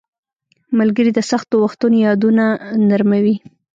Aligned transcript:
•ملګري 0.79 1.11
د 1.13 1.19
سختو 1.31 1.55
وختونو 1.63 1.95
یادونه 2.07 2.45
نرموي. 2.89 3.35